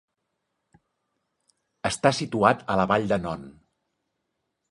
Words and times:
Està 1.89 2.13
situat 2.21 2.65
a 2.73 2.77
la 2.81 2.85
Vall 2.93 3.07
de 3.13 3.19
Non. 3.29 3.43